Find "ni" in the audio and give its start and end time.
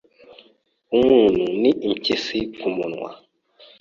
1.61-1.71